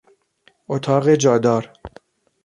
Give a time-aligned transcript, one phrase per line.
[0.67, 1.73] اتاق جادار